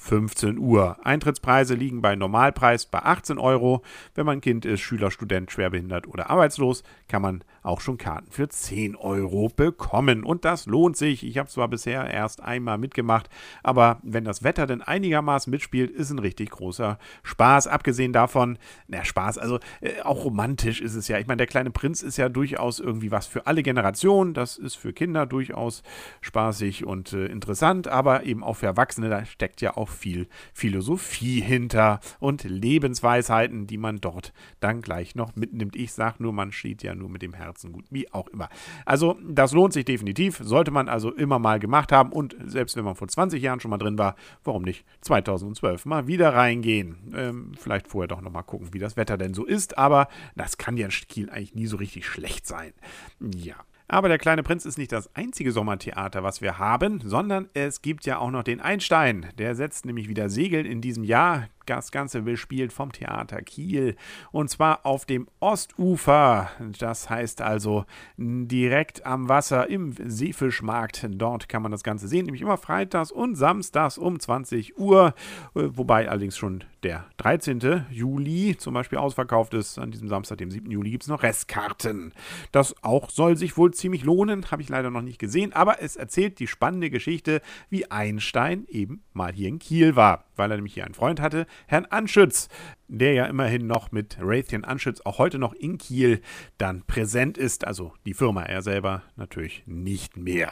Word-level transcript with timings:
15 0.05 0.59
Uhr. 0.59 0.97
Eintrittspreise 1.03 1.73
liegen 1.73 2.01
bei 2.01 2.15
Normalpreis 2.15 2.85
bei 2.85 2.99
18 2.99 3.39
Euro. 3.39 3.81
Wenn 4.13 4.25
man 4.25 4.41
Kind 4.41 4.65
ist, 4.65 4.81
Schüler, 4.81 5.11
Student, 5.11 5.51
schwerbehindert 5.51 6.07
oder 6.07 6.29
arbeitslos, 6.29 6.83
kann 7.07 7.21
man 7.21 7.43
auch 7.63 7.81
schon 7.81 7.97
Karten 7.97 8.29
für 8.29 8.47
10 8.47 8.95
Euro 8.95 9.49
bekommen. 9.49 10.23
Und 10.23 10.45
das 10.45 10.67
lohnt 10.67 10.97
sich. 10.97 11.25
Ich 11.25 11.37
habe 11.37 11.49
zwar 11.49 11.67
bisher 11.67 12.09
erst 12.09 12.41
einmal 12.41 12.77
mitgemacht, 12.77 13.29
aber 13.63 13.99
wenn 14.03 14.23
das 14.23 14.43
Wetter 14.43 14.67
denn 14.67 14.81
einigermaßen 14.81 15.49
mitspielt, 15.49 15.89
ist 15.89 16.11
ein 16.11 16.19
richtig 16.19 16.51
großer 16.51 16.99
Spaß. 17.23 17.67
Abgesehen 17.67 18.13
davon, 18.13 18.59
na 18.87 19.03
Spaß, 19.03 19.37
also 19.37 19.59
äh, 19.81 20.01
auch 20.03 20.25
romantisch 20.25 20.81
ist 20.81 20.95
es 20.95 21.07
ja. 21.07 21.17
Ich 21.17 21.27
meine, 21.27 21.37
der 21.37 21.47
kleine 21.47 21.71
Prinz 21.71 22.03
ist 22.03 22.17
ja 22.17 22.29
durchaus 22.29 22.79
irgendwie 22.79 23.11
was 23.11 23.25
für 23.25 23.47
alle 23.47 23.63
Generationen. 23.63 24.33
Das 24.33 24.57
ist 24.57 24.75
für 24.75 24.93
Kinder 24.93 25.25
durchaus 25.25 25.81
spaßig 26.21 26.85
und 26.85 27.13
äh, 27.13 27.25
interessant, 27.25 27.87
aber 27.87 28.23
eben 28.25 28.43
auch 28.43 28.57
für 28.57 28.67
Erwachsene. 28.67 29.09
Da 29.09 29.23
ja 29.61 29.77
auch 29.77 29.89
viel 29.89 30.27
Philosophie 30.53 31.41
hinter 31.41 31.99
und 32.19 32.43
Lebensweisheiten, 32.43 33.67
die 33.67 33.77
man 33.77 34.01
dort 34.01 34.33
dann 34.59 34.81
gleich 34.81 35.15
noch 35.15 35.35
mitnimmt. 35.35 35.75
Ich 35.75 35.93
sage 35.93 36.17
nur, 36.19 36.33
man 36.33 36.51
steht 36.51 36.83
ja 36.83 36.95
nur 36.95 37.09
mit 37.09 37.21
dem 37.21 37.33
Herzen 37.33 37.71
gut, 37.71 37.85
wie 37.89 38.11
auch 38.13 38.27
immer. 38.27 38.49
Also 38.85 39.17
das 39.27 39.53
lohnt 39.53 39.73
sich 39.73 39.85
definitiv, 39.85 40.39
sollte 40.43 40.71
man 40.71 40.89
also 40.89 41.11
immer 41.11 41.39
mal 41.39 41.59
gemacht 41.59 41.91
haben 41.91 42.11
und 42.11 42.35
selbst 42.45 42.75
wenn 42.75 42.85
man 42.85 42.95
vor 42.95 43.07
20 43.07 43.41
Jahren 43.41 43.59
schon 43.59 43.71
mal 43.71 43.77
drin 43.77 43.97
war, 43.97 44.15
warum 44.43 44.63
nicht 44.63 44.85
2012 45.01 45.85
mal 45.85 46.07
wieder 46.07 46.33
reingehen. 46.33 47.13
Ähm, 47.15 47.51
vielleicht 47.57 47.87
vorher 47.87 48.07
doch 48.07 48.21
nochmal 48.21 48.43
gucken, 48.43 48.73
wie 48.73 48.79
das 48.79 48.97
Wetter 48.97 49.17
denn 49.17 49.33
so 49.33 49.45
ist, 49.45 49.77
aber 49.77 50.07
das 50.35 50.57
kann 50.57 50.77
ja 50.77 50.85
in 50.85 50.91
Kiel 50.91 51.29
eigentlich 51.29 51.55
nie 51.55 51.67
so 51.67 51.77
richtig 51.77 52.05
schlecht 52.05 52.47
sein. 52.47 52.73
Ja. 53.19 53.55
Aber 53.87 54.07
der 54.07 54.17
kleine 54.17 54.43
Prinz 54.43 54.65
ist 54.65 54.77
nicht 54.77 54.91
das 54.91 55.13
einzige 55.15 55.51
Sommertheater, 55.51 56.23
was 56.23 56.41
wir 56.41 56.57
haben, 56.57 57.01
sondern 57.03 57.49
es 57.53 57.81
gibt 57.81 58.05
ja 58.05 58.17
auch 58.17 58.31
noch 58.31 58.43
den 58.43 58.59
Einstein. 58.59 59.27
Der 59.37 59.55
setzt 59.55 59.85
nämlich 59.85 60.09
wieder 60.09 60.29
Segel 60.29 60.65
in 60.65 60.81
diesem 60.81 61.03
Jahr. 61.03 61.47
Das 61.65 61.91
Ganze 61.91 62.21
bespielt 62.21 62.73
vom 62.73 62.91
Theater 62.91 63.41
Kiel 63.41 63.95
und 64.31 64.49
zwar 64.49 64.85
auf 64.85 65.05
dem 65.05 65.27
Ostufer. 65.39 66.49
Das 66.79 67.09
heißt 67.09 67.41
also 67.41 67.85
direkt 68.17 69.05
am 69.05 69.29
Wasser 69.29 69.69
im 69.69 69.93
Seefischmarkt. 69.97 71.07
Dort 71.09 71.49
kann 71.49 71.61
man 71.61 71.71
das 71.71 71.83
Ganze 71.83 72.07
sehen, 72.07 72.25
nämlich 72.25 72.41
immer 72.41 72.57
freitags 72.57 73.11
und 73.11 73.35
samstags 73.35 73.97
um 73.97 74.19
20 74.19 74.77
Uhr, 74.77 75.13
wobei 75.53 76.09
allerdings 76.09 76.37
schon 76.37 76.63
der 76.83 77.05
13. 77.17 77.85
Juli 77.89 78.55
zum 78.57 78.73
Beispiel 78.73 78.99
ausverkauft 78.99 79.53
ist. 79.53 79.79
An 79.79 79.91
diesem 79.91 80.07
Samstag, 80.07 80.37
dem 80.37 80.51
7. 80.51 80.69
Juli, 80.69 80.91
gibt 80.91 81.03
es 81.03 81.09
noch 81.09 81.23
Restkarten. 81.23 82.13
Das 82.51 82.75
auch 82.83 83.09
soll 83.09 83.37
sich 83.37 83.57
wohl 83.57 83.73
ziemlich 83.73 84.03
lohnen, 84.03 84.45
habe 84.51 84.61
ich 84.61 84.69
leider 84.69 84.91
noch 84.91 85.01
nicht 85.01 85.17
gesehen, 85.17 85.53
aber 85.53 85.81
es 85.81 85.95
erzählt 85.95 86.39
die 86.39 86.47
spannende 86.47 86.89
Geschichte, 86.89 87.41
wie 87.69 87.89
Einstein 87.89 88.65
eben 88.67 89.03
mal 89.13 89.33
hier 89.33 89.49
in 89.49 89.59
Kiel 89.59 89.95
war, 89.95 90.24
weil 90.37 90.51
er 90.51 90.57
nämlich 90.57 90.73
hier 90.73 90.85
einen 90.85 90.93
Freund 90.93 91.19
hatte, 91.19 91.45
Herrn 91.67 91.85
Anschütz, 91.85 92.49
der 92.87 93.13
ja 93.13 93.25
immerhin 93.25 93.67
noch 93.67 93.91
mit 93.91 94.17
Raytheon 94.19 94.63
Anschütz 94.63 95.01
auch 95.01 95.17
heute 95.17 95.39
noch 95.39 95.53
in 95.53 95.77
Kiel 95.77 96.21
dann 96.57 96.83
präsent 96.83 97.37
ist. 97.37 97.65
Also 97.65 97.93
die 98.05 98.13
Firma, 98.13 98.43
er 98.43 98.61
selber 98.61 99.03
natürlich 99.15 99.63
nicht 99.65 100.17
mehr. 100.17 100.51